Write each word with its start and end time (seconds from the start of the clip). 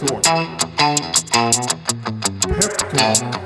Peptalk. 0.00 0.24
Peptalk. 2.48 3.40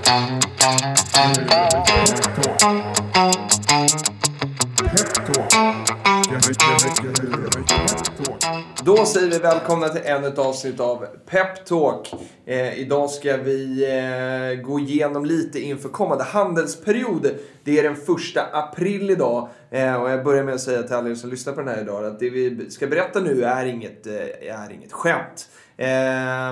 Då 8.85 9.05
säger 9.07 9.31
vi 9.31 9.39
välkomna 9.39 9.89
till 9.89 10.03
ännu 10.05 10.27
ett 10.27 10.39
avsnitt 10.39 10.81
av 10.81 11.07
Peptalk. 11.27 12.15
Eh, 12.47 12.79
idag 12.79 13.11
ska 13.11 13.37
vi 13.37 13.85
eh, 13.85 14.63
gå 14.63 14.81
igenom 14.81 15.25
lite 15.25 15.61
inför 15.61 15.89
kommande 15.89 16.25
handelsperiod. 16.25 17.31
Det 17.65 17.79
är 17.79 17.83
den 17.83 17.97
första 17.97 18.43
april 18.53 19.11
idag. 19.11 19.49
Eh, 19.71 19.95
och 19.95 20.11
jag 20.11 20.25
börjar 20.25 20.45
med 20.45 20.55
att 20.55 20.61
säga 20.61 20.83
till 20.83 20.97
alla 20.97 21.11
er 21.11 21.15
som 21.15 21.31
lyssnar 21.31 21.53
på 21.53 21.61
den 21.61 21.69
här 21.69 21.83
idag 21.83 22.07
att 22.07 22.19
det 22.19 22.31
vi 22.31 22.71
ska 22.71 22.87
berätta 22.87 23.21
nu 23.21 23.45
är 23.45 23.67
inget, 23.67 24.07
eh, 24.07 24.15
är 24.51 24.73
inget 24.73 24.93
skämt. 24.93 25.49
Eh, 25.77 26.49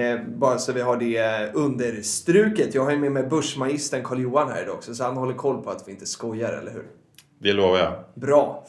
eh, 0.00 0.20
bara 0.28 0.58
så 0.58 0.72
vi 0.72 0.80
har 0.80 0.96
det 0.96 1.50
understruket. 1.54 2.74
Jag 2.74 2.84
har 2.84 2.90
ju 2.90 2.98
med 2.98 3.12
mig 3.12 3.22
börsmagistern 3.22 4.02
Carl-Johan 4.04 4.48
här 4.52 4.62
idag 4.62 4.74
också, 4.74 4.94
så 4.94 5.04
han 5.04 5.16
håller 5.16 5.34
koll 5.34 5.62
på 5.62 5.70
att 5.70 5.88
vi 5.88 5.92
inte 5.92 6.06
skojar, 6.06 6.52
eller 6.52 6.72
hur? 6.72 6.84
Det 7.38 7.52
lovar 7.52 7.78
jag. 7.78 7.92
Bra. 8.14 8.64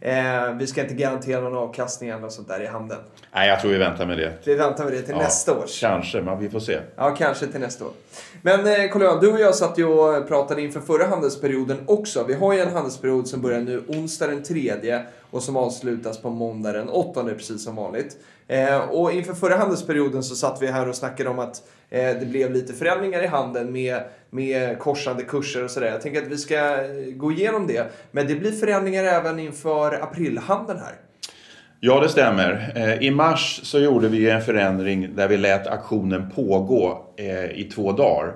Eh, 0.00 0.52
vi 0.58 0.66
ska 0.66 0.82
inte 0.82 0.94
garantera 0.94 1.40
någon 1.40 1.56
avkastning 1.56 2.10
eller 2.10 2.20
något 2.20 2.32
sånt 2.32 2.48
där 2.48 2.60
i 2.60 2.66
handeln. 2.66 3.00
Nej, 3.34 3.48
jag 3.48 3.60
tror 3.60 3.70
vi 3.70 3.78
väntar 3.78 4.06
med 4.06 4.18
det. 4.18 4.32
Vi 4.44 4.54
väntar 4.54 4.84
med 4.84 4.92
det 4.92 5.02
till 5.02 5.14
Ja, 5.14 5.22
nästa 5.22 5.58
års. 5.58 5.80
Kanske, 5.80 6.20
men 6.20 6.38
vi 6.38 6.50
får 6.50 6.60
se. 6.60 6.78
Ja, 6.96 7.14
kanske 7.14 7.46
till 7.46 7.60
nästa 7.60 7.84
år. 7.84 7.92
Men 8.42 8.66
eh, 8.66 8.90
Carl-Johan, 8.90 9.20
du 9.20 9.32
och 9.32 9.40
jag 9.40 9.54
satt 9.54 9.78
ju 9.78 9.84
och 9.84 10.28
pratade 10.28 10.62
inför 10.62 10.80
förra 10.80 11.06
handelsperioden 11.06 11.76
också. 11.86 12.24
Vi 12.24 12.34
har 12.34 12.52
ju 12.52 12.60
en 12.60 12.72
handelsperiod 12.72 13.28
som 13.28 13.40
börjar 13.40 13.60
nu 13.60 13.82
onsdag 13.88 14.26
den 14.26 14.42
tredje 14.42 15.06
och 15.30 15.42
som 15.42 15.56
avslutas 15.56 16.22
på 16.22 16.30
måndag 16.30 16.72
den 16.72 16.88
åttonde, 16.88 17.34
precis 17.34 17.64
som 17.64 17.76
vanligt. 17.76 18.16
Eh, 18.46 18.78
och 18.78 19.12
inför 19.12 19.34
förra 19.34 19.56
handelsperioden 19.56 20.22
så 20.22 20.36
satt 20.36 20.62
vi 20.62 20.66
här 20.66 20.88
och 20.88 20.96
snackade 20.96 21.30
om 21.30 21.38
att 21.38 21.62
eh, 21.90 22.18
det 22.20 22.26
blev 22.26 22.52
lite 22.52 22.72
förändringar 22.72 23.22
i 23.22 23.26
handeln 23.26 23.72
med, 23.72 24.02
med 24.30 24.78
korsande 24.78 25.22
kurser 25.22 25.64
och 25.64 25.70
sådär. 25.70 25.90
Jag 25.90 26.00
tänker 26.00 26.22
att 26.22 26.28
vi 26.28 26.38
ska 26.38 26.76
gå 27.16 27.32
igenom 27.32 27.66
det. 27.66 27.92
Men 28.10 28.26
det 28.26 28.34
blir 28.34 28.52
förändringar 28.52 29.04
även 29.04 29.38
inför 29.38 30.02
aprilhandeln 30.02 30.78
här. 30.78 30.94
Ja, 31.80 32.00
det 32.00 32.08
stämmer. 32.08 32.72
Eh, 32.74 33.02
I 33.02 33.10
mars 33.10 33.60
så 33.62 33.78
gjorde 33.78 34.08
vi 34.08 34.30
en 34.30 34.42
förändring 34.42 35.14
där 35.14 35.28
vi 35.28 35.36
lät 35.36 35.66
aktionen 35.66 36.30
pågå 36.30 37.14
eh, 37.16 37.60
i 37.60 37.70
två 37.74 37.92
dagar. 37.92 38.34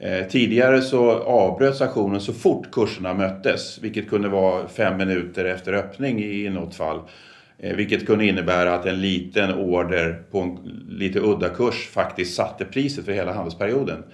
Eh, 0.00 0.26
tidigare 0.26 0.82
så 0.82 1.10
avbröts 1.12 1.80
aktionen 1.80 2.20
så 2.20 2.32
fort 2.32 2.70
kurserna 2.72 3.14
möttes, 3.14 3.78
vilket 3.82 4.08
kunde 4.08 4.28
vara 4.28 4.68
fem 4.68 4.96
minuter 4.96 5.44
efter 5.44 5.72
öppning 5.72 6.24
i 6.24 6.50
något 6.50 6.74
fall. 6.74 7.00
Vilket 7.56 8.06
kunde 8.06 8.26
innebära 8.26 8.74
att 8.74 8.86
en 8.86 9.00
liten 9.00 9.54
order 9.54 10.22
på 10.30 10.38
en 10.40 10.58
lite 10.88 11.20
udda 11.20 11.48
kurs 11.48 11.88
faktiskt 11.88 12.34
satte 12.34 12.64
priset 12.64 13.04
för 13.04 13.12
hela 13.12 13.32
handelsperioden. 13.32 14.04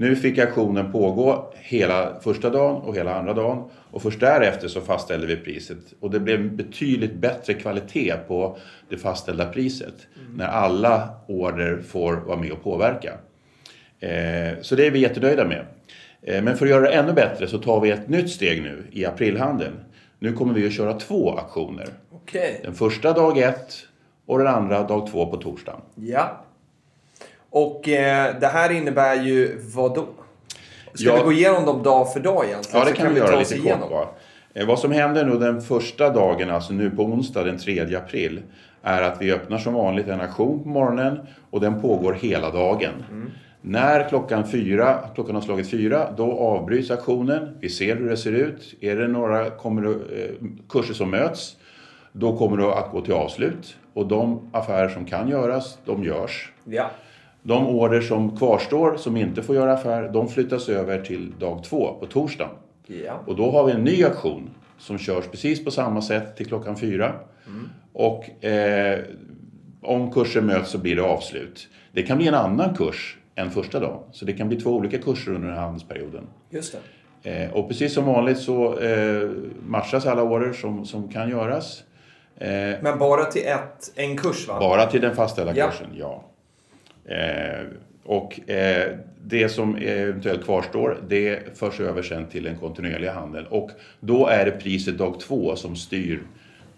Nu 0.00 0.16
fick 0.16 0.38
aktionen 0.38 0.92
pågå 0.92 1.52
hela 1.54 2.20
första 2.20 2.50
dagen 2.50 2.76
och 2.82 2.96
hela 2.96 3.14
andra 3.14 3.32
dagen 3.34 3.64
och 3.90 4.02
först 4.02 4.20
därefter 4.20 4.68
så 4.68 4.80
fastställde 4.80 5.26
vi 5.26 5.36
priset. 5.36 5.78
Och 6.00 6.10
det 6.10 6.20
blev 6.20 6.52
betydligt 6.56 7.14
bättre 7.14 7.54
kvalitet 7.54 8.14
på 8.28 8.58
det 8.88 8.96
fastställda 8.96 9.46
priset 9.46 9.94
när 10.36 10.46
alla 10.46 11.08
order 11.28 11.82
får 11.88 12.12
vara 12.16 12.36
med 12.38 12.52
och 12.52 12.62
påverka. 12.62 13.12
Eh, 14.00 14.60
Så 14.62 14.74
det 14.76 14.86
är 14.86 14.90
vi 14.90 14.98
jättenöjda 14.98 15.44
med. 15.44 15.64
Eh, 16.22 16.42
Men 16.42 16.56
för 16.56 16.66
att 16.66 16.70
göra 16.70 16.80
det 16.82 16.92
ännu 16.94 17.12
bättre 17.12 17.46
så 17.46 17.58
tar 17.58 17.80
vi 17.80 17.90
ett 17.90 18.08
nytt 18.08 18.30
steg 18.30 18.62
nu 18.62 18.84
i 18.92 19.04
aprilhandeln. 19.04 19.74
Nu 20.18 20.32
kommer 20.32 20.54
vi 20.54 20.66
att 20.66 20.72
köra 20.72 20.92
två 20.92 21.34
aktioner. 21.38 21.86
Okej. 22.12 22.60
Den 22.64 22.74
första 22.74 23.12
dag 23.12 23.38
ett 23.38 23.74
och 24.26 24.38
den 24.38 24.46
andra 24.46 24.82
dag 24.82 25.10
två 25.10 25.26
på 25.26 25.36
torsdagen. 25.36 25.80
Ja. 25.94 26.44
Och 27.50 27.88
eh, 27.88 28.34
det 28.40 28.46
här 28.46 28.72
innebär 28.72 29.14
ju 29.22 29.58
vad 29.74 29.94
då? 29.94 30.06
Ska 30.94 31.04
Ja. 31.04 31.16
vi 31.16 31.22
gå 31.22 31.32
igenom 31.32 31.64
dem 31.66 31.82
dag 31.82 32.12
för 32.12 32.20
dag 32.20 32.44
egentligen? 32.44 32.78
Ja, 32.78 32.90
det 32.90 32.96
Så 32.96 33.02
kan 33.02 33.14
vi 33.14 33.20
göra 33.20 33.38
lite 33.38 33.58
kort 33.58 33.90
bara. 33.90 34.06
Eh, 34.54 34.66
Vad 34.66 34.78
som 34.78 34.92
händer 34.92 35.24
nu 35.24 35.38
den 35.38 35.60
första 35.62 36.10
dagen, 36.10 36.50
alltså 36.50 36.72
nu 36.72 36.90
på 36.90 37.02
onsdag 37.02 37.44
den 37.44 37.58
3 37.58 37.94
april, 37.96 38.40
är 38.82 39.02
att 39.02 39.22
vi 39.22 39.32
öppnar 39.32 39.58
som 39.58 39.74
vanligt 39.74 40.08
en 40.08 40.20
auktion 40.20 40.62
på 40.62 40.68
morgonen 40.68 41.20
och 41.50 41.60
den 41.60 41.80
pågår 41.80 42.12
hela 42.12 42.50
dagen. 42.50 42.90
När 43.62 44.08
klockan, 44.08 44.48
fyra, 44.48 44.98
klockan 45.14 45.34
har 45.34 45.42
slagit 45.42 45.70
fyra, 45.70 46.10
då 46.16 46.32
avbryts 46.38 46.90
auktionen. 46.90 47.56
Vi 47.60 47.68
ser 47.68 47.96
hur 47.96 48.08
det 48.10 48.16
ser 48.16 48.32
ut. 48.32 48.74
Är 48.80 48.96
det 48.96 49.08
några 49.08 49.50
kommer 49.50 49.86
eh, 49.88 49.94
kurser 50.68 50.94
som 50.94 51.10
möts, 51.10 51.56
då 52.12 52.36
kommer 52.38 52.56
det 52.56 52.74
att 52.74 52.90
gå 52.90 53.00
till 53.00 53.12
avslut. 53.14 53.76
Och 53.94 54.06
de 54.06 54.50
affärer 54.52 54.88
som 54.88 55.04
kan 55.04 55.28
göras, 55.28 55.78
de 55.84 56.04
görs. 56.04 56.52
Ja. 56.64 56.90
De 57.42 57.66
order 57.66 58.00
som 58.00 58.36
kvarstår, 58.36 58.96
som 58.96 59.16
inte 59.16 59.42
får 59.42 59.54
göra 59.56 59.72
affär, 59.72 60.08
de 60.12 60.28
flyttas 60.28 60.68
över 60.68 61.02
till 61.02 61.32
dag 61.38 61.64
två 61.64 61.94
på 62.00 62.06
torsdagen. 62.06 62.52
Ja. 62.86 63.20
Och 63.26 63.36
då 63.36 63.50
har 63.50 63.64
vi 63.64 63.72
en 63.72 63.84
ny 63.84 64.04
auktion 64.04 64.50
som 64.78 64.98
körs 64.98 65.24
precis 65.30 65.64
på 65.64 65.70
samma 65.70 66.02
sätt 66.02 66.36
till 66.36 66.46
klockan 66.46 66.76
fyra. 66.76 67.12
Och 67.92 68.44
eh, 68.44 68.98
om 69.82 70.10
kurser 70.12 70.40
möts 70.40 70.70
så 70.70 70.78
blir 70.78 70.96
det 70.96 71.02
avslut. 71.02 71.68
Det 71.92 72.02
kan 72.02 72.18
bli 72.18 72.28
en 72.28 72.34
annan 72.34 72.74
kurs 72.74 73.16
än 73.34 73.50
första 73.50 73.80
dagen. 73.80 73.98
Så 74.12 74.24
det 74.24 74.32
kan 74.32 74.48
bli 74.48 74.60
två 74.60 74.70
olika 74.70 74.98
kurser 74.98 75.32
under 75.32 75.48
den 75.48 75.56
här 75.56 75.62
handelsperioden. 75.62 76.26
Just 76.50 76.76
det. 77.22 77.42
Eh, 77.42 77.52
och 77.52 77.68
precis 77.68 77.94
som 77.94 78.04
vanligt 78.06 78.38
så 78.38 78.78
eh, 78.78 79.28
matchas 79.66 80.06
alla 80.06 80.22
order 80.22 80.52
som, 80.52 80.84
som 80.84 81.08
kan 81.08 81.30
göras. 81.30 81.82
Eh, 82.36 82.48
Men 82.82 82.98
bara 82.98 83.24
till 83.24 83.42
ett, 83.46 83.92
en 83.96 84.16
kurs 84.16 84.48
va? 84.48 84.60
bara 84.60 84.86
till 84.86 85.00
den 85.00 85.14
fastställda 85.16 85.52
Ja. 85.56 85.70
kursen, 85.70 85.86
ja. 85.98 86.24
Eh, 87.04 87.66
och 88.04 88.50
eh, 88.50 88.96
det 89.24 89.48
som 89.48 89.76
eventuellt 89.76 90.44
kvarstår, 90.44 91.04
det 91.08 91.58
förs 91.58 91.80
över 91.80 92.02
sen 92.02 92.26
till 92.26 92.42
den 92.42 92.58
kontinuerliga 92.58 93.12
handeln. 93.12 93.46
Och 93.46 93.70
då 94.00 94.26
är 94.26 94.44
det 94.44 94.50
priset 94.50 94.98
dag 94.98 95.20
två 95.20 95.56
som 95.56 95.76
styr 95.76 96.22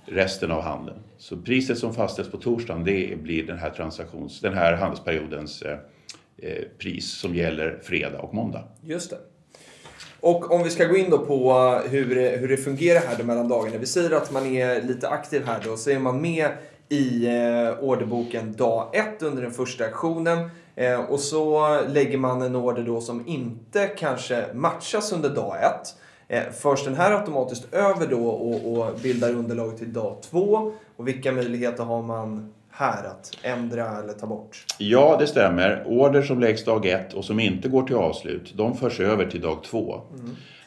resten 0.07 0.51
av 0.51 0.63
handeln. 0.63 0.99
Så 1.19 1.37
priset 1.37 1.79
som 1.79 1.95
fastställs 1.95 2.31
på 2.31 2.37
torsdagen, 2.37 2.85
det 2.85 3.23
blir 3.23 3.47
den 3.47 3.59
här, 3.59 3.71
transaktions, 3.71 4.41
den 4.41 4.55
här 4.55 4.73
handelsperiodens 4.73 5.63
eh, 5.63 5.79
eh 6.39 6.63
pris 6.79 7.11
som 7.11 7.35
gäller 7.35 7.79
fredag 7.83 8.19
och 8.19 8.35
måndag. 8.35 8.65
Just 8.83 9.11
det. 9.11 9.19
Och 10.21 10.53
om 10.53 10.63
vi 10.63 10.71
ska 10.71 10.85
gå 10.85 10.97
in 10.97 11.11
då 11.11 11.19
på 11.19 11.51
eh, 11.85 11.91
hur, 11.91 12.15
det- 12.15 12.37
hur 12.37 12.49
det 12.49 12.57
fungerar 12.57 13.01
här 13.01 13.25
mellan 13.25 13.49
dagarna. 13.49 13.79
Vi 13.79 13.87
säger 13.87 14.11
att 14.11 14.33
man 14.33 14.47
är 14.47 14.83
lite 14.83 15.09
aktiv 15.09 15.43
här 15.47 15.61
då, 15.65 15.77
så 15.77 15.91
är 15.91 15.99
man 15.99 16.21
med 16.21 16.49
i 16.93 17.27
eh, 17.27 17.85
orderboken 17.85 18.53
dag 18.53 18.97
ett 18.97 19.23
under 19.23 19.43
den 19.43 19.51
första 19.51 19.85
aktionen. 19.85 20.51
Eh, 20.77 21.01
och 21.01 21.21
så 21.21 21.79
lägger 21.89 22.19
man 22.19 22.43
en 22.43 22.57
order 22.57 22.83
då 22.83 23.01
som 23.01 23.29
inte 23.29 23.87
kanske 23.87 24.45
matchas 24.55 25.13
under 25.13 25.29
dag 25.29 25.57
ett. 25.63 25.97
Eh, 26.29 26.53
förs 26.53 26.85
den 26.85 26.95
här 26.95 27.13
automatiskt 27.13 27.75
över 27.75 28.07
då 28.07 28.29
och, 28.29 28.73
och 28.73 28.99
bildar 29.03 29.31
underlag 29.31 29.79
till 29.79 29.93
dag 29.93 30.17
två? 30.31 30.73
Och 30.97 31.09
vilka 31.09 31.33
möjligheter 31.33 31.85
har 31.85 32.03
man 32.03 32.53
här 32.71 33.05
att 33.05 33.39
ändra 33.43 33.99
eller 33.99 34.13
ta 34.13 34.27
bort? 34.27 34.65
Ja, 34.79 35.17
det 35.19 35.27
stämmer. 35.27 35.85
Order 35.87 36.23
som 36.23 36.41
läggs 36.41 36.65
dag 36.65 36.87
ett 36.87 37.13
och 37.13 37.25
som 37.25 37.41
inte 37.41 37.69
går 37.69 37.83
till 37.83 37.97
avslut, 37.97 38.53
de 38.57 38.77
förs 38.77 39.01
över 39.01 39.27
till 39.27 39.41
dag 39.41 39.63
två. 39.65 40.01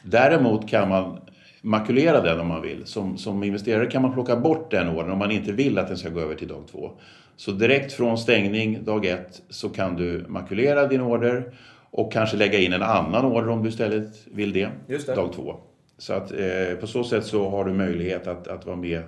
Däremot 0.02 0.68
kan 0.68 0.88
man 0.88 1.20
makulera 1.66 2.20
den 2.20 2.40
om 2.40 2.46
man 2.46 2.62
vill. 2.62 2.86
Som, 2.86 3.18
som 3.18 3.42
investerare 3.42 3.86
kan 3.86 4.02
man 4.02 4.12
plocka 4.12 4.36
bort 4.36 4.70
den 4.70 4.88
ordern 4.88 5.10
om 5.10 5.18
man 5.18 5.30
inte 5.30 5.52
vill 5.52 5.78
att 5.78 5.88
den 5.88 5.96
ska 5.96 6.08
gå 6.08 6.20
över 6.20 6.34
till 6.34 6.48
dag 6.48 6.64
två. 6.70 6.90
Så 7.36 7.50
direkt 7.50 7.92
från 7.92 8.18
stängning 8.18 8.84
dag 8.84 9.06
ett 9.06 9.42
så 9.48 9.68
kan 9.68 9.96
du 9.96 10.24
makulera 10.28 10.86
din 10.86 11.00
order 11.00 11.52
och 11.90 12.12
kanske 12.12 12.36
lägga 12.36 12.58
in 12.58 12.72
en 12.72 12.82
annan 12.82 13.24
order 13.24 13.48
om 13.48 13.62
du 13.62 13.68
istället 13.68 14.26
vill 14.26 14.52
det, 14.52 14.70
det. 14.86 15.14
dag 15.14 15.32
två. 15.32 15.56
Så 15.98 16.12
att 16.12 16.32
eh, 16.32 16.76
på 16.80 16.86
så 16.86 17.04
sätt 17.04 17.24
så 17.24 17.48
har 17.48 17.64
du 17.64 17.72
möjlighet 17.72 18.26
att, 18.26 18.48
att 18.48 18.66
vara 18.66 18.76
med 18.76 19.02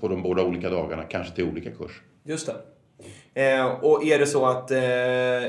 på 0.00 0.08
de 0.08 0.22
båda 0.22 0.42
olika 0.44 0.70
dagarna, 0.70 1.02
kanske 1.02 1.34
till 1.34 1.44
olika 1.44 1.70
kurs. 1.70 2.00
Just 2.24 2.46
det. 2.46 2.54
Eh, 3.34 3.66
och 3.66 4.04
är 4.04 4.18
det 4.18 4.26
så 4.26 4.46
att 4.46 4.70
eh, 4.70 4.78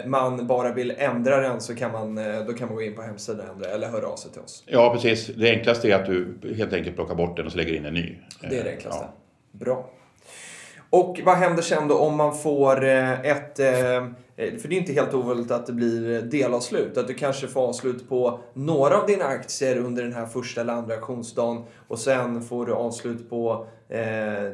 man 0.05 0.47
bara 0.47 0.73
vill 0.73 0.93
ändra 0.97 1.37
den 1.37 1.61
så 1.61 1.75
kan 1.75 1.91
man, 1.91 2.17
eh, 2.17 2.45
då 2.45 2.53
kan 2.53 2.67
man 2.67 2.75
gå 2.75 2.81
in 2.81 2.95
på 2.95 3.01
hemsidan 3.01 3.49
och 3.49 3.55
ändra 3.55 3.69
eller 3.69 3.87
höra 3.87 4.07
av 4.07 4.15
sig 4.15 4.31
till 4.31 4.41
oss. 4.41 4.63
Ja, 4.67 4.93
precis. 4.93 5.27
Det 5.27 5.49
enklaste 5.49 5.89
är 5.91 5.95
att 5.95 6.05
du 6.05 6.53
helt 6.57 6.73
enkelt 6.73 6.95
plockar 6.95 7.15
bort 7.15 7.37
den 7.37 7.45
och 7.45 7.51
så 7.51 7.57
lägger 7.57 7.73
in 7.73 7.85
en 7.85 7.93
ny. 7.93 8.15
Det 8.41 8.59
är 8.59 8.63
det 8.63 8.71
enklaste. 8.71 9.05
Ja. 9.05 9.59
Bra. 9.59 9.89
Och 10.93 11.19
vad 11.23 11.35
händer 11.35 11.61
sen 11.61 11.87
då 11.87 11.97
om 11.97 12.17
man 12.17 12.37
får 12.37 12.83
eh, 12.83 13.21
ett... 13.21 13.59
Eh, 13.59 13.95
eh, 13.95 14.03
för 14.35 14.67
det 14.67 14.75
är 14.75 14.79
inte 14.79 14.93
helt 14.93 15.13
ovanligt 15.13 15.51
att 15.51 15.65
det 15.65 15.73
blir 15.73 16.21
delavslut. 16.21 16.97
Att 16.97 17.07
du 17.07 17.13
kanske 17.13 17.47
får 17.47 17.61
avslut 17.61 18.09
på 18.09 18.39
några 18.53 18.97
av 18.97 19.07
dina 19.07 19.25
aktier 19.25 19.77
under 19.77 20.03
den 20.03 20.13
här 20.13 20.25
första 20.25 20.61
eller 20.61 20.73
andra 20.73 20.93
auktionsdagen. 20.93 21.63
Och 21.87 21.99
sen 21.99 22.41
får 22.41 22.65
du 22.65 22.73
avslut 22.73 23.29
på 23.29 23.65
eh, 23.89 23.99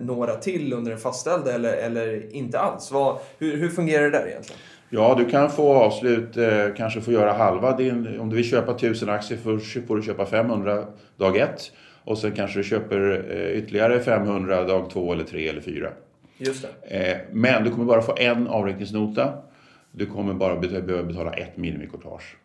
några 0.01 0.35
till 0.35 0.73
under 0.73 0.91
den 0.91 0.99
fastställda 0.99 1.53
eller, 1.53 1.73
eller 1.73 2.35
inte 2.35 2.59
alls. 2.59 2.91
Vad, 2.91 3.17
hur, 3.39 3.57
hur 3.57 3.69
fungerar 3.69 4.03
det 4.03 4.09
där 4.09 4.27
egentligen? 4.27 4.61
Ja, 4.89 5.15
du 5.17 5.25
kan 5.25 5.49
få 5.49 5.73
avslut, 5.73 6.37
eh, 6.37 6.75
kanske 6.77 7.01
få 7.01 7.11
göra 7.11 7.33
halva 7.33 7.77
din... 7.77 8.19
Om 8.19 8.29
du 8.29 8.35
vill 8.35 8.49
köpa 8.49 8.71
1000 8.71 9.09
aktier 9.09 9.37
först 9.43 9.87
får 9.87 9.95
du 9.95 10.01
köpa 10.01 10.25
500 10.25 10.85
dag 11.17 11.37
ett. 11.37 11.71
Och 12.03 12.17
sen 12.17 12.31
kanske 12.31 12.59
du 12.59 12.63
köper 12.63 13.25
eh, 13.29 13.57
ytterligare 13.57 13.99
500 13.99 14.63
dag 14.63 14.89
två 14.89 15.13
eller 15.13 15.23
tre 15.23 15.47
eller 15.47 15.61
fyra. 15.61 15.89
Just 16.37 16.65
det. 16.81 17.11
Eh, 17.11 17.17
men 17.31 17.63
du 17.63 17.69
kommer 17.69 17.85
bara 17.85 18.01
få 18.01 18.15
en 18.17 18.47
avräkningsnota. 18.47 19.33
Du 19.91 20.05
kommer 20.05 20.33
bara 20.33 20.55
behöva 20.59 21.03
betala 21.03 21.33
ett 21.33 21.57
minimicourtage. 21.57 22.37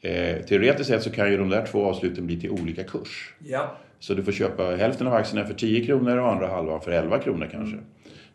Eh, 0.00 0.42
teoretiskt 0.42 0.88
sett 0.88 1.02
så 1.02 1.10
kan 1.10 1.30
ju 1.30 1.36
de 1.36 1.48
där 1.48 1.66
två 1.66 1.84
avsluten 1.84 2.26
bli 2.26 2.40
till 2.40 2.50
olika 2.50 2.84
kurs. 2.84 3.34
Ja. 3.38 3.76
Så 3.98 4.14
du 4.14 4.24
får 4.24 4.32
köpa 4.32 4.62
hälften 4.62 5.06
av 5.06 5.14
aktierna 5.14 5.46
för 5.46 5.54
10 5.54 5.86
kronor 5.86 6.16
och 6.16 6.32
andra 6.32 6.48
halvan 6.48 6.80
för 6.80 6.90
11 6.90 7.18
kronor 7.18 7.48
kanske. 7.52 7.76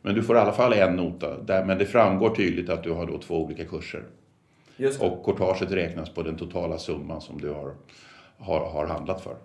Men 0.02 0.16
du 0.16 0.24
får 0.24 0.36
i 0.36 0.40
alla 0.40 0.52
fall 0.52 0.74
en 0.74 0.96
nota. 0.96 1.38
Där, 1.38 1.66
men 1.66 1.78
det 1.78 1.86
framgår 1.86 2.36
tydligt 2.36 2.70
att 2.70 2.84
du 2.84 2.92
har 2.92 3.06
då 3.06 3.18
två 3.18 3.44
olika 3.44 3.66
kurser. 3.66 4.04
Och 5.00 5.26
courtaget 5.26 5.72
räknas 5.72 6.10
på 6.10 6.24
den 6.24 6.36
totala 6.36 6.78
summan 6.78 7.22
som 7.22 7.42
du 7.42 7.50
har, 7.50 7.74
har, 8.38 8.70
har 8.70 8.86
handlat 8.88 9.22
för. 9.22 9.36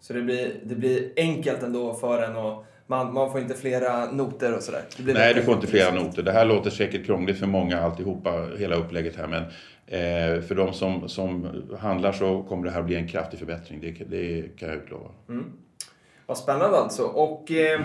Så 0.00 0.12
det 0.12 0.22
blir, 0.22 0.54
det 0.62 0.74
blir 0.74 1.12
enkelt 1.16 1.62
ändå 1.62 1.94
för 1.94 2.22
en 2.22 2.36
och 2.36 2.64
man, 2.86 3.14
man 3.14 3.32
får 3.32 3.40
inte 3.40 3.54
flera 3.54 4.12
noter 4.12 4.56
och 4.56 4.62
sådär. 4.62 4.82
Nej, 4.98 5.34
du 5.34 5.42
får 5.42 5.54
inte 5.54 5.66
flera 5.66 5.94
noter. 5.94 6.22
Det 6.22 6.32
här 6.32 6.44
låter 6.44 6.70
säkert 6.70 7.06
krångligt 7.06 7.38
för 7.38 7.46
många 7.46 7.80
alltihopa, 7.80 8.48
hela 8.58 8.76
upplägget 8.76 9.16
här. 9.16 9.26
Men 9.26 9.42
eh, 9.86 10.42
för 10.42 10.54
de 10.54 10.72
som, 10.72 11.08
som 11.08 11.46
handlar 11.80 12.12
så 12.12 12.42
kommer 12.42 12.64
det 12.64 12.70
här 12.70 12.82
bli 12.82 12.96
en 12.96 13.08
kraftig 13.08 13.38
förbättring. 13.38 13.80
Det, 13.80 13.90
det 13.90 14.56
kan 14.58 14.68
jag 14.68 14.78
utlova. 14.78 15.10
Vad 16.26 16.38
spännande 16.38 16.78
alltså. 16.78 17.02
Och 17.02 17.50
eh, 17.50 17.80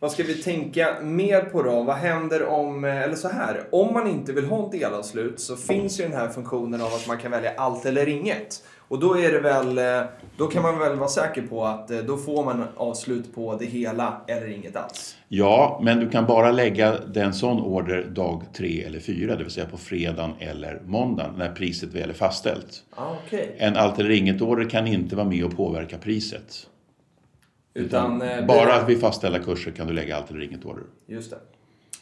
vad 0.00 0.12
ska 0.12 0.22
vi 0.22 0.34
tänka 0.34 0.96
mer 1.02 1.40
på 1.40 1.62
då? 1.62 1.82
Vad 1.82 1.96
händer 1.96 2.46
om, 2.46 2.84
eh, 2.84 3.02
eller 3.02 3.14
så 3.14 3.28
här, 3.28 3.60
om 3.72 3.92
man 3.92 4.06
inte 4.06 4.32
vill 4.32 4.44
ha 4.44 4.70
delavslut 4.70 5.40
så 5.40 5.56
finns 5.56 6.00
ju 6.00 6.04
den 6.04 6.12
här 6.12 6.28
funktionen 6.28 6.80
av 6.80 6.86
att 6.86 7.08
man 7.08 7.18
kan 7.18 7.30
välja 7.30 7.52
allt 7.56 7.86
eller 7.86 8.08
inget. 8.08 8.62
Och 8.88 8.98
då 9.00 9.18
är 9.18 9.32
det 9.32 9.40
väl, 9.40 9.78
eh, 9.78 10.08
då 10.36 10.46
kan 10.46 10.62
man 10.62 10.78
väl 10.78 10.96
vara 10.96 11.08
säker 11.08 11.42
på 11.42 11.64
att 11.64 11.90
eh, 11.90 11.98
då 11.98 12.16
får 12.16 12.44
man 12.44 12.64
avslut 12.76 13.34
på 13.34 13.56
det 13.56 13.64
hela 13.64 14.20
eller 14.26 14.46
inget 14.46 14.76
alls. 14.76 15.16
Ja, 15.28 15.80
men 15.82 16.00
du 16.00 16.08
kan 16.10 16.26
bara 16.26 16.52
lägga 16.52 16.98
den 16.98 17.34
sån 17.34 17.60
order 17.60 18.04
dag 18.04 18.42
tre 18.52 18.82
eller 18.82 19.00
fyra, 19.00 19.36
det 19.36 19.42
vill 19.42 19.52
säga 19.52 19.66
på 19.66 19.76
fredagen 19.76 20.30
eller 20.38 20.80
måndagen 20.84 21.34
när 21.38 21.52
priset 21.52 21.94
väl 21.94 22.10
är 22.10 22.14
fastställt. 22.14 22.82
Ah, 22.94 23.14
Okej. 23.26 23.56
En 23.58 23.76
allt 23.76 23.98
eller 23.98 24.10
inget-order 24.10 24.70
kan 24.70 24.86
inte 24.86 25.16
vara 25.16 25.26
med 25.28 25.44
och 25.44 25.56
påverka 25.56 25.98
priset. 25.98 26.66
Utan, 27.76 28.22
eh, 28.22 28.46
bara 28.46 28.64
blir- 28.64 28.74
att 28.74 28.88
vid 28.88 29.00
fastställda 29.00 29.38
kurser 29.38 29.70
kan 29.70 29.86
du 29.86 29.92
lägga 29.92 30.16
allt 30.16 30.30
eller 30.30 30.42
inget-order. 30.42 30.82
Just 31.06 31.30
det. 31.30 31.38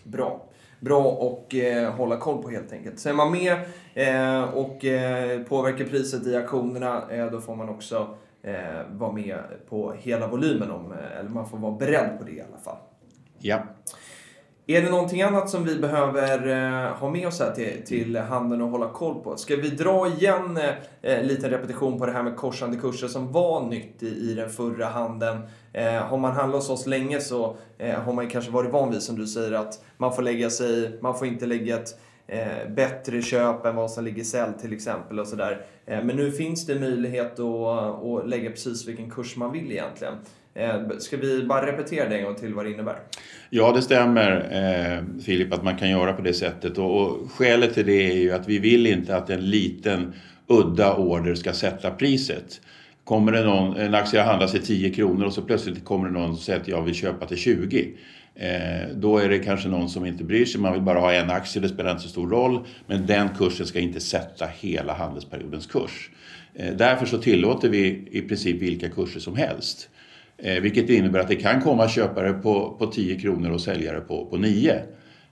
Bra. 0.02 0.44
Bra 0.80 1.02
och 1.04 1.54
eh, 1.54 1.92
hålla 1.94 2.16
koll 2.16 2.42
på 2.42 2.50
helt 2.50 2.72
enkelt. 2.72 2.98
Så 2.98 3.08
är 3.08 3.12
man 3.12 3.32
med 3.32 3.52
eh, 3.94 4.42
och 4.54 4.84
eh, 4.84 5.40
påverkar 5.42 5.84
priset 5.84 6.26
i 6.26 6.36
auktionerna 6.36 7.02
eh, 7.10 7.26
då 7.30 7.40
får 7.40 7.56
man 7.56 7.68
också 7.68 8.08
eh, 8.42 8.54
vara 8.92 9.12
med 9.12 9.38
på 9.68 9.92
hela 9.98 10.26
volymen. 10.28 10.70
Om, 10.70 10.92
eh, 10.92 11.18
eller 11.18 11.30
man 11.30 11.48
får 11.48 11.58
vara 11.58 11.72
beredd 11.76 12.18
på 12.18 12.24
det 12.24 12.30
i 12.32 12.40
alla 12.40 12.58
fall. 12.64 12.76
Ja. 13.38 13.62
Är 14.66 14.82
det 14.82 14.90
någonting 14.90 15.22
annat 15.22 15.50
som 15.50 15.64
vi 15.64 15.76
behöver 15.78 16.48
eh, 16.48 16.96
ha 16.96 17.10
med 17.10 17.26
oss 17.26 17.40
här 17.40 17.50
till, 17.50 17.84
till 17.86 18.16
handeln 18.16 18.62
och 18.62 18.68
hålla 18.68 18.88
koll 18.88 19.22
på? 19.22 19.36
Ska 19.36 19.56
vi 19.56 19.68
dra 19.68 20.08
igen 20.08 20.56
eh, 20.56 20.68
eh 21.02 21.18
en 21.18 21.26
liten 21.26 21.50
repetition 21.50 21.98
på 21.98 22.06
det 22.06 22.12
här 22.12 22.22
med 22.22 22.36
korsande 22.36 22.76
kurser 22.76 23.08
som 23.08 23.32
var 23.32 23.66
nytt 23.66 24.02
i, 24.02 24.06
i 24.06 24.34
den 24.34 24.50
förra 24.50 24.86
handeln? 24.86 25.38
Eh, 25.72 25.94
har 25.94 26.18
man 26.18 26.32
handlat 26.32 26.60
hos 26.60 26.70
oss 26.70 26.86
länge 26.86 27.20
så 27.20 27.56
eh, 27.78 28.00
har 28.00 28.12
man 28.12 28.28
kanske 28.28 28.50
varit 28.50 28.72
van 28.72 28.90
vid, 28.90 29.02
som 29.02 29.18
du 29.18 29.26
säger, 29.26 29.52
att 29.52 29.84
man 29.96 30.14
får 30.14 30.22
lägga 30.22 30.50
sig, 30.50 30.98
man 31.00 31.18
får 31.18 31.26
inte 31.26 31.46
lägga 31.46 31.76
ett 31.76 31.98
eh, 32.26 32.70
bättre 32.74 33.22
köp 33.22 33.66
än 33.66 33.76
vad 33.76 33.90
som 33.90 34.04
ligger 34.04 34.24
sälj 34.24 34.52
till 34.60 34.72
exempel 34.72 35.20
och 35.20 35.26
sådär. 35.26 35.60
Eh, 35.86 36.04
men 36.04 36.16
nu 36.16 36.32
finns 36.32 36.66
det 36.66 36.80
möjlighet 36.80 37.40
att, 37.40 38.04
att 38.04 38.28
lägga 38.28 38.50
precis 38.50 38.88
vilken 38.88 39.10
kurs 39.10 39.36
man 39.36 39.52
vill 39.52 39.72
egentligen. 39.72 40.14
Eh, 40.54 40.88
ska 40.98 41.16
vi 41.16 41.42
bara 41.42 41.66
repetera 41.66 42.08
det 42.08 42.18
en 42.18 42.24
gång 42.24 42.34
till 42.34 42.54
vad 42.54 42.64
det 42.64 42.70
innebär? 42.70 42.96
Ja, 43.50 43.72
det 43.72 43.82
stämmer 43.82 44.32
eh, 44.50 45.22
Filip 45.24 45.52
att 45.52 45.64
man 45.64 45.76
kan 45.76 45.90
göra 45.90 46.12
på 46.12 46.22
det 46.22 46.34
sättet. 46.34 46.78
Och, 46.78 47.00
och 47.00 47.32
skälet 47.32 47.74
till 47.74 47.86
det 47.86 48.10
är 48.10 48.16
ju 48.16 48.32
att 48.32 48.48
vi 48.48 48.58
vill 48.58 48.86
inte 48.86 49.16
att 49.16 49.30
en 49.30 49.50
liten 49.50 50.12
udda 50.46 50.96
order 50.96 51.34
ska 51.34 51.52
sätta 51.52 51.90
priset. 51.90 52.60
Kommer 53.04 53.32
det 53.32 53.44
någon, 53.44 53.76
en 53.76 53.94
aktie 53.94 54.20
handlas 54.20 54.54
i 54.54 54.58
10 54.58 54.90
kronor 54.90 55.26
och 55.26 55.32
så 55.32 55.42
plötsligt 55.42 55.84
kommer 55.84 56.08
det 56.08 56.12
någon 56.12 56.30
och 56.30 56.38
säger 56.38 56.60
att 56.60 56.68
jag 56.68 56.82
vill 56.82 56.94
köpa 56.94 57.26
till 57.26 57.36
20. 57.36 57.94
Eh, 58.36 58.88
då 58.94 59.18
är 59.18 59.28
det 59.28 59.38
kanske 59.38 59.68
någon 59.68 59.88
som 59.88 60.06
inte 60.06 60.24
bryr 60.24 60.44
sig, 60.44 60.60
man 60.60 60.72
vill 60.72 60.82
bara 60.82 61.00
ha 61.00 61.12
en 61.12 61.30
aktie, 61.30 61.62
det 61.62 61.68
spelar 61.68 61.90
inte 61.90 62.02
så 62.02 62.08
stor 62.08 62.28
roll. 62.28 62.66
Men 62.86 63.06
den 63.06 63.28
kursen 63.38 63.66
ska 63.66 63.80
inte 63.80 64.00
sätta 64.00 64.46
hela 64.46 64.94
handelsperiodens 64.94 65.66
kurs. 65.66 66.10
Eh, 66.54 66.74
därför 66.74 67.06
så 67.06 67.18
tillåter 67.18 67.68
vi 67.68 68.08
i 68.10 68.20
princip 68.20 68.62
vilka 68.62 68.88
kurser 68.88 69.20
som 69.20 69.36
helst. 69.36 69.88
Eh, 70.38 70.60
vilket 70.60 70.90
innebär 70.90 71.20
att 71.20 71.28
det 71.28 71.36
kan 71.36 71.60
komma 71.60 71.88
köpare 71.88 72.32
på, 72.32 72.76
på 72.78 72.86
10 72.86 73.20
kronor 73.20 73.50
och 73.50 73.60
säljare 73.60 74.00
på, 74.00 74.26
på 74.26 74.36
9. 74.36 74.82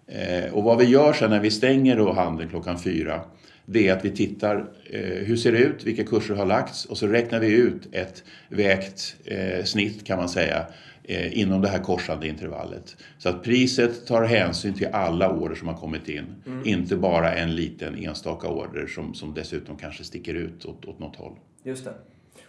Eh, 0.06 0.54
och 0.54 0.64
vad 0.64 0.78
vi 0.78 0.84
gör 0.84 1.12
sen 1.12 1.30
när 1.30 1.40
vi 1.40 1.50
stänger 1.50 1.96
då 1.96 2.12
handeln 2.12 2.50
klockan 2.50 2.78
4 2.78 3.20
det 3.66 3.88
är 3.88 3.92
att 3.96 4.04
vi 4.04 4.10
tittar 4.10 4.70
eh, 4.84 5.00
hur 5.00 5.36
ser 5.36 5.52
det 5.52 5.58
ut, 5.58 5.84
vilka 5.84 6.04
kurser 6.04 6.34
har 6.34 6.46
lagts 6.46 6.84
och 6.84 6.98
så 6.98 7.06
räknar 7.06 7.40
vi 7.40 7.46
ut 7.46 7.88
ett 7.92 8.24
vägt 8.48 9.16
eh, 9.24 9.64
snitt 9.64 10.06
kan 10.06 10.18
man 10.18 10.28
säga 10.28 10.66
eh, 11.04 11.38
inom 11.38 11.60
det 11.60 11.68
här 11.68 11.78
korsande 11.78 12.28
intervallet. 12.28 12.96
Så 13.18 13.28
att 13.28 13.42
priset 13.42 14.06
tar 14.06 14.22
hänsyn 14.22 14.74
till 14.74 14.88
alla 14.92 15.30
order 15.32 15.54
som 15.54 15.68
har 15.68 15.76
kommit 15.76 16.08
in. 16.08 16.24
Inte 16.64 16.96
bara 16.96 17.34
en 17.34 17.54
liten 17.54 18.04
enstaka 18.04 18.48
order 18.48 18.86
som, 18.86 19.14
som 19.14 19.34
dessutom 19.34 19.76
kanske 19.76 20.04
sticker 20.04 20.34
ut 20.34 20.64
åt, 20.64 20.84
åt 20.84 20.98
något 20.98 21.16
håll. 21.16 21.32
Just 21.64 21.84
det. 21.84 21.94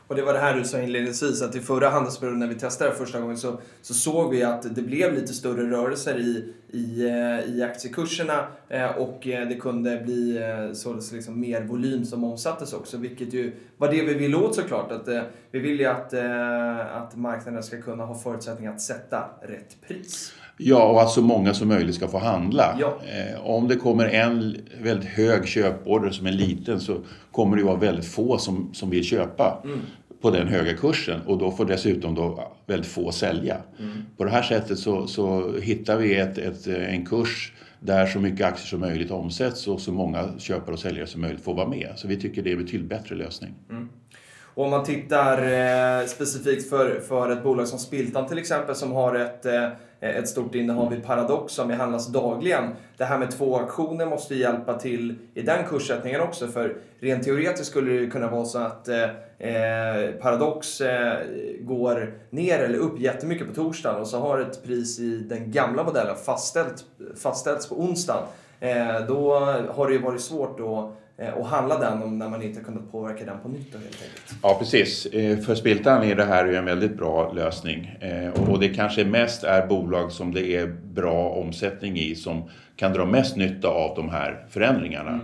Och 0.08 0.16
det 0.16 0.22
var 0.22 0.34
det 0.34 0.40
här 0.40 0.58
du 0.58 0.64
sa 0.64 0.82
inledningsvis, 0.82 1.42
att 1.42 1.56
i 1.56 1.60
förra 1.60 1.90
handelsperioden 1.90 2.40
när 2.40 2.48
vi 2.48 2.56
testade 2.56 2.90
det 2.90 2.96
första 2.96 3.20
gången 3.20 3.38
så, 3.38 3.62
så 3.82 3.94
såg 3.94 4.32
vi 4.32 4.44
att 4.44 4.76
det 4.76 4.82
blev 4.82 5.14
lite 5.14 5.34
större 5.34 5.70
rörelser 5.70 6.20
i, 6.20 6.54
i, 6.74 7.06
eh, 7.06 7.56
i 7.56 7.64
aktiekurserna 7.64 8.48
eh, 8.70 8.86
och 8.86 9.28
eh, 9.28 9.48
det 9.48 9.56
kunde 9.56 9.98
bli 9.98 10.40
således 10.74 11.12
liksom 11.12 11.40
mer 11.40 11.62
volym 11.62 12.06
som 12.06 12.24
omsattes 12.24 12.74
också, 12.74 12.98
vilket 12.98 13.34
ju 13.34 13.54
var 13.78 13.92
det 13.92 14.02
vi 14.02 14.14
ville 14.14 14.38
åt 14.38 14.56
såklart. 14.56 14.92
Att, 14.92 15.08
vi 15.52 15.60
vill 15.60 15.80
ju 15.80 15.86
att, 15.86 16.14
att 16.92 17.16
marknaden 17.16 17.64
ska 17.64 17.82
kunna 17.82 18.06
ha 18.06 18.16
förutsättningar 18.16 18.72
att 18.72 18.82
sätta 18.82 19.30
rätt 19.42 19.78
pris. 19.88 20.34
Ja, 20.58 20.84
och 20.84 21.02
att 21.02 21.10
så 21.10 21.22
många 21.22 21.54
som 21.54 21.68
möjligt 21.68 21.96
ska 21.96 22.08
få 22.08 22.18
handla. 22.18 22.78
Ja. 22.80 22.98
Om 23.44 23.68
det 23.68 23.76
kommer 23.76 24.06
en 24.06 24.58
väldigt 24.82 25.10
hög 25.10 25.48
köporder 25.48 26.10
som 26.10 26.28
är 26.28 26.32
liten 26.32 26.80
så 26.80 26.98
kommer 27.32 27.58
det 27.58 27.64
vara 27.64 27.76
väldigt 27.76 28.06
få 28.08 28.38
som, 28.38 28.70
som 28.74 28.90
vill 28.90 29.04
köpa 29.04 29.62
Mm. 29.64 29.80
På 30.24 30.32
den 30.32 30.48
höga 30.48 30.74
kursen 30.74 31.22
och 31.22 31.38
då 31.38 31.52
får 31.52 31.66
dessutom 31.66 32.16
då 32.16 32.52
väldigt 32.66 32.92
få 32.92 33.12
sälja. 33.12 33.58
Mm. 33.80 33.92
På 34.18 34.24
det 34.24 34.30
här 34.30 34.42
sättet 34.42 34.80
så, 34.80 35.08
så 35.08 35.58
hittar 35.58 35.98
vi 35.98 36.16
ett, 36.16 36.38
ett, 36.38 36.68
en 36.68 37.06
kurs 37.06 37.52
där 37.80 38.06
så 38.06 38.20
mycket 38.20 38.46
aktier 38.48 38.66
som 38.66 38.80
möjligt 38.80 39.12
omsätts 39.12 39.68
och 39.68 39.82
så 39.82 39.92
många 39.92 40.30
köpare 40.38 40.74
och 40.74 40.80
säljare 40.80 41.08
som 41.08 41.22
möjligt 41.22 41.44
får 41.44 41.54
vara 41.54 41.68
med. 41.68 41.94
Så 41.96 42.08
vi 42.08 42.16
tycker 42.22 42.42
det 42.44 42.50
är 42.50 42.56
en 42.58 42.64
betydligt 42.64 42.90
bättre 42.90 43.16
lösning. 43.16 43.54
Och 44.56 44.64
om 44.64 44.72
man 44.72 44.84
tittar 44.84 45.38
eh, 45.38 46.06
specifikt 46.06 46.70
för, 46.70 47.00
för 47.00 47.30
ett 47.30 47.44
bolag 47.44 47.68
som 47.68 47.80
Spiltan 47.80 48.28
till 48.28 48.38
exempel 48.38 48.76
som 48.76 48.92
har 48.92 49.16
ett, 49.16 49.46
eh, 49.46 49.70
ett 50.00 50.30
stort 50.30 50.56
innehav 50.56 50.94
i 50.94 51.00
Paradox 51.00 51.54
som 51.54 51.72
handlas 51.72 52.08
dagligen. 52.08 52.70
Det 52.98 53.06
här 53.06 53.18
med 53.18 53.32
två 53.32 53.58
aktioner 53.58 54.06
måste 54.06 54.36
hjälpa 54.36 54.80
till 54.80 55.16
i 55.34 55.42
den 55.42 55.66
kurssättningen 55.66 56.22
också 56.22 56.48
för 56.48 56.76
rent 57.00 57.24
teoretiskt 57.24 57.70
skulle 57.70 57.92
det 57.92 58.00
ju 58.00 58.10
kunna 58.10 58.28
vara 58.28 58.46
så 58.46 58.60
att 58.60 58.88
eh, 58.88 59.04
eh, 59.38 60.12
Paradox 60.22 60.82
eh, 60.82 61.18
går 61.62 62.14
ner 62.30 62.60
eller 62.60 62.78
upp 62.78 63.00
jättemycket 63.00 63.48
på 63.48 63.54
torsdagen 63.54 64.02
och 64.02 64.08
så 64.08 64.20
har 64.20 64.40
ett 64.40 64.64
pris 64.64 65.00
i 65.00 65.18
den 65.18 65.52
gamla 65.52 65.84
modellen 65.84 66.16
fastställt, 66.16 66.86
fastställts 67.16 67.70
på 67.70 67.76
onsdagen. 67.76 68.24
Eh, 68.60 69.06
då 69.08 69.36
har 69.70 69.88
det 69.88 69.94
ju 69.94 70.02
varit 70.02 70.22
svårt 70.22 70.60
att 70.60 71.03
eh, 71.18 71.34
att 71.38 71.48
handla 71.48 71.78
den 71.80 72.04
om 72.04 72.20
när 72.20 72.30
man 72.30 72.42
inte 72.42 72.62
kunnat 72.62 72.92
påverka 72.92 73.26
den 73.26 73.40
på 73.40 73.50
nytt 73.50 73.72
då, 73.72 73.78
helt 73.78 74.02
enkelt. 74.04 74.36
Ja, 74.44 74.56
precis. 74.60 75.06
Eh, 75.06 75.38
För 75.38 75.56
Spiltan 75.56 76.04
är 76.04 76.16
det 76.16 76.24
här 76.26 76.46
ju 76.46 76.56
en 76.56 76.66
väldigt 76.66 76.98
bra 76.98 77.32
lösning. 77.34 77.98
Eh, 78.00 78.50
Och 78.50 78.60
det 78.60 78.70
kanske 78.70 79.06
mest 79.06 79.44
är 79.44 79.68
bolag 79.68 80.12
som 80.12 80.34
det 80.34 80.56
är 80.56 80.68
bra 80.94 81.30
omsättning 81.30 81.98
i 81.98 82.16
som 82.16 82.50
kan 82.76 82.94
dra 82.94 83.06
mest 83.06 83.36
nytta 83.36 83.68
av 83.68 83.96
de 83.96 84.10
här 84.10 84.46
förändringarna. 84.50 85.20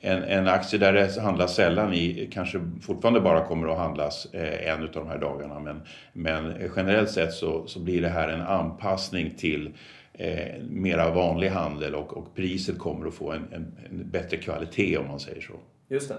En, 0.00 0.22
en 0.22 0.48
aktie 0.48 0.78
där 0.78 0.92
det 0.92 1.20
handlas 1.20 1.54
sällan 1.54 1.94
i 1.94 2.30
kanske 2.32 2.60
fortfarande 2.82 3.20
bara 3.20 3.44
kommer 3.44 3.68
att 3.68 3.78
handlas 3.78 4.26
en 4.66 4.82
av 4.82 4.88
de 4.92 5.08
här 5.08 5.18
dagarna. 5.18 5.60
Men, 5.60 5.80
men 6.12 6.54
generellt 6.76 7.10
sett 7.10 7.32
så, 7.32 7.66
så 7.66 7.80
blir 7.80 8.02
det 8.02 8.08
här 8.08 8.28
en 8.28 8.40
anpassning 8.42 9.30
till 9.38 9.72
eh, 10.18 10.62
mera 10.62 11.10
vanlig 11.10 11.48
handel 11.48 11.94
och, 11.94 12.16
och 12.16 12.34
priset 12.34 12.78
kommer 12.78 13.06
att 13.06 13.14
få 13.14 13.32
en, 13.32 13.52
en, 13.52 13.78
en 13.90 14.10
bättre 14.10 14.36
kvalitet 14.36 14.98
om 14.98 15.08
man 15.08 15.20
säger 15.20 15.40
så. 15.40 15.52
Just 15.88 16.08
det. 16.08 16.16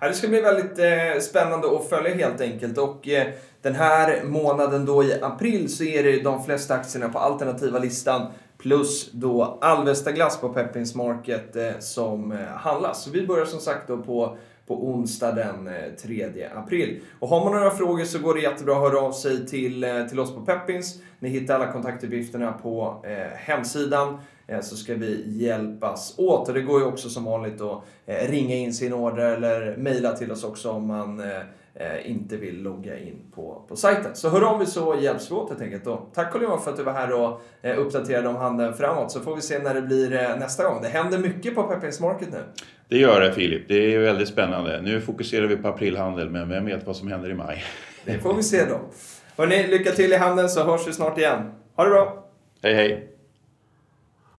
Ja, 0.00 0.08
det 0.08 0.14
ska 0.14 0.28
bli 0.28 0.40
väldigt 0.40 0.78
eh, 0.78 1.20
spännande 1.20 1.76
att 1.76 1.88
följa 1.88 2.14
helt 2.14 2.40
enkelt. 2.40 2.78
Och 2.78 3.08
eh, 3.08 3.26
den 3.62 3.74
här 3.74 4.24
månaden 4.24 4.86
då 4.86 5.04
i 5.04 5.22
april 5.22 5.68
så 5.68 5.84
är 5.84 6.02
det 6.02 6.22
de 6.22 6.44
flesta 6.44 6.74
aktierna 6.74 7.08
på 7.08 7.18
alternativa 7.18 7.78
listan 7.78 8.26
plus 8.58 9.10
då 9.12 9.58
Alvesta 9.60 10.12
glass 10.12 10.40
på 10.40 10.48
Peppins 10.48 10.94
Market 10.94 11.56
eh, 11.56 11.78
som 11.78 12.32
eh, 12.32 12.38
handlas. 12.38 13.04
Så 13.04 13.10
vi 13.10 13.26
börjar 13.26 13.44
som 13.44 13.60
sagt 13.60 13.88
då 13.88 13.98
på 13.98 14.36
på 14.70 14.86
onsdag 14.86 15.32
den 15.32 15.66
eh, 15.66 15.74
3 16.02 16.48
april. 16.54 17.00
Och 17.18 17.28
har 17.28 17.44
man 17.44 17.52
några 17.52 17.70
frågor 17.70 18.04
så 18.04 18.18
går 18.18 18.34
det 18.34 18.40
jättebra 18.40 18.74
att 18.74 18.92
höra 18.92 19.00
av 19.00 19.12
sig 19.12 19.46
till, 19.46 19.84
eh, 19.84 20.06
till 20.06 20.20
oss 20.20 20.34
på 20.34 20.40
Peppins. 20.40 21.02
Ni 21.18 21.28
hittar 21.28 21.54
alla 21.54 21.72
kontaktuppgifterna 21.72 22.52
på 22.52 23.04
eh, 23.06 23.36
hemsidan 23.36 24.18
eh, 24.46 24.60
så 24.60 24.76
ska 24.76 24.94
vi 24.94 25.24
hjälpas 25.26 26.14
åt. 26.18 26.48
Och 26.48 26.54
det 26.54 26.60
går 26.60 26.80
ju 26.80 26.86
också 26.86 27.08
som 27.08 27.24
vanligt 27.24 27.60
att 27.60 27.82
eh, 28.06 28.30
ringa 28.30 28.54
in 28.54 28.74
sin 28.74 28.92
order 28.92 29.36
eller 29.36 29.76
mejla 29.76 30.12
till 30.12 30.32
oss 30.32 30.44
också 30.44 30.70
om 30.70 30.86
man 30.86 31.20
eh, 31.20 31.40
eh 31.74 32.10
inte 32.10 32.36
vill 32.36 32.62
logga 32.62 32.98
in 32.98 33.18
på, 33.34 33.62
på 33.68 33.76
sajten. 33.76 34.10
Så 34.14 34.28
hör 34.28 34.42
av 34.42 34.62
er 34.62 34.66
så 34.66 34.96
hjälps 35.00 35.30
vi 35.30 35.34
åt 35.34 35.48
helt 35.50 35.62
enkelt. 35.62 35.86
Och 35.86 36.10
tack 36.14 36.32
carl 36.32 36.58
för 36.58 36.70
att 36.70 36.76
du 36.76 36.82
var 36.82 36.92
här 36.92 37.12
och 37.12 37.40
uppdaterade 37.78 38.28
om 38.28 38.36
handeln 38.36 38.74
framåt. 38.74 39.12
Så 39.12 39.20
får 39.20 39.36
vi 39.36 39.42
se 39.42 39.58
när 39.58 39.74
det 39.74 39.82
blir 39.82 40.36
nästa 40.38 40.64
gång. 40.64 40.82
Det 40.82 40.88
händer 40.88 41.18
mycket 41.18 41.54
på 41.54 41.62
Peppins 41.62 42.00
Market 42.00 42.28
nu. 42.32 42.44
Det 42.90 42.98
gör 42.98 43.20
det 43.20 43.32
Filip. 43.32 43.68
Det 43.68 43.94
är 43.94 43.98
väldigt 43.98 44.28
spännande. 44.28 44.80
Nu 44.82 45.00
fokuserar 45.00 45.46
vi 45.46 45.56
på 45.56 45.68
aprilhandel, 45.68 46.30
men 46.30 46.48
vem 46.48 46.64
vet 46.64 46.86
vad 46.86 46.96
som 46.96 47.08
händer 47.08 47.30
i 47.30 47.34
maj? 47.34 47.64
Det 48.04 48.18
får 48.18 48.34
vi 48.34 48.42
se 48.42 48.64
då. 48.64 48.80
Hörrni, 49.36 49.66
lycka 49.66 49.90
till 49.90 50.12
i 50.12 50.16
handeln 50.16 50.48
så 50.48 50.64
hörs 50.64 50.88
vi 50.88 50.92
snart 50.92 51.18
igen. 51.18 51.52
Ha 51.76 51.84
det 51.84 51.90
bra! 51.90 52.30
Hej 52.62 52.74
hej! 52.74 53.09